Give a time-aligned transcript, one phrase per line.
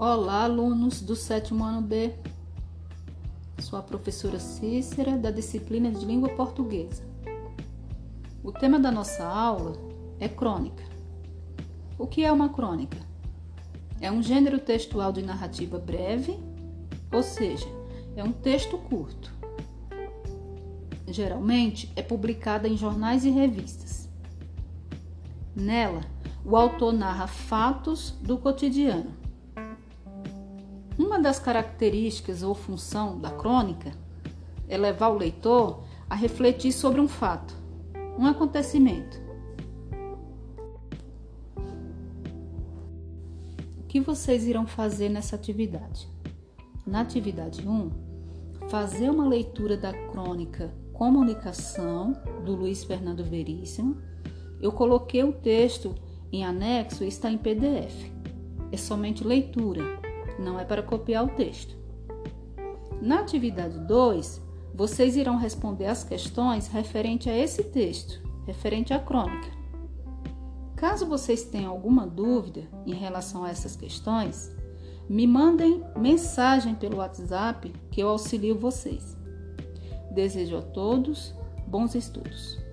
[0.00, 2.14] Olá, alunos do sétimo ano B.
[3.58, 7.02] Sou a professora Cícera, da disciplina de língua portuguesa.
[8.40, 9.76] O tema da nossa aula
[10.20, 10.84] é crônica.
[11.98, 12.96] O que é uma crônica?
[14.00, 16.38] É um gênero textual de narrativa breve,
[17.12, 17.66] ou seja,
[18.14, 19.34] é um texto curto.
[21.08, 24.08] Geralmente é publicada em jornais e revistas.
[25.56, 26.02] Nela,
[26.44, 29.26] o autor narra fatos do cotidiano
[30.98, 33.92] uma das características ou função da crônica
[34.68, 37.54] é levar o leitor a refletir sobre um fato,
[38.18, 39.16] um acontecimento.
[43.78, 46.08] O que vocês irão fazer nessa atividade?
[46.84, 47.90] Na atividade 1,
[48.68, 52.12] fazer uma leitura da crônica Comunicação,
[52.44, 53.96] do Luiz Fernando Veríssimo.
[54.60, 55.94] Eu coloquei o texto
[56.32, 58.10] em anexo e está em PDF.
[58.72, 60.07] É somente leitura
[60.38, 61.76] não é para copiar o texto.
[63.00, 64.42] Na atividade 2,
[64.74, 69.48] vocês irão responder as questões referente a esse texto, referente à crônica.
[70.76, 74.54] Caso vocês tenham alguma dúvida em relação a essas questões,
[75.08, 79.16] me mandem mensagem pelo WhatsApp que eu auxilio vocês.
[80.12, 81.34] Desejo a todos
[81.66, 82.67] bons estudos.